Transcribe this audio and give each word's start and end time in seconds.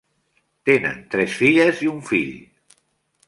Tenen 0.69 1.03
tres 1.15 1.37
filles 1.41 1.83
i 1.87 1.91
un 1.93 1.99
fill. 2.09 2.33